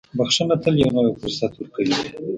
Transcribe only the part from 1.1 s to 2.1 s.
فرصت ورکوي.